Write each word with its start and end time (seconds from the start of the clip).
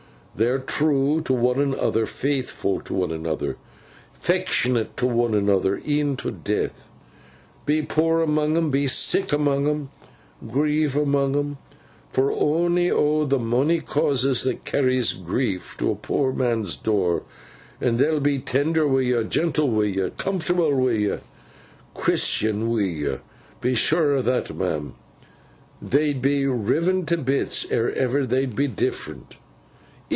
They're 0.33 0.59
true 0.59 1.19
to 1.25 1.33
one 1.33 1.59
another, 1.59 2.05
faithfo' 2.05 2.83
to 2.85 2.93
one 2.93 3.11
another, 3.11 3.57
'fectionate 4.17 4.95
to 4.95 5.05
one 5.05 5.33
another, 5.35 5.81
e'en 5.85 6.15
to 6.17 6.31
death. 6.31 6.87
Be 7.65 7.81
poor 7.81 8.21
amoong 8.25 8.55
'em, 8.55 8.71
be 8.71 8.87
sick 8.87 9.27
amoong 9.33 9.67
'em, 9.69 9.89
grieve 10.49 10.93
amoong 10.95 11.35
'em 11.35 11.57
for 12.11 12.31
onny 12.31 12.89
o' 12.89 13.27
th' 13.27 13.41
monny 13.41 13.81
causes 13.81 14.43
that 14.43 14.63
carries 14.63 15.11
grief 15.11 15.75
to 15.79 15.87
the 15.89 15.95
poor 15.95 16.31
man's 16.31 16.77
door, 16.77 17.23
an' 17.81 17.97
they'll 17.97 18.21
be 18.21 18.39
tender 18.39 18.87
wi' 18.87 19.01
yo, 19.01 19.23
gentle 19.23 19.67
wi' 19.69 19.83
yo, 19.97 20.11
comfortable 20.11 20.73
wi' 20.77 20.91
yo, 21.07 21.19
Chrisen 21.93 22.69
wi' 22.69 22.83
yo. 23.05 23.19
Be 23.59 23.75
sure 23.75 24.13
o' 24.15 24.21
that, 24.21 24.55
ma'am. 24.55 24.93
They'd 25.81 26.21
be 26.21 26.45
riven 26.47 27.05
to 27.07 27.17
bits, 27.17 27.69
ere 27.69 27.91
ever 27.93 28.25
they'd 28.25 28.55
be 28.55 28.67
different. 28.69 29.35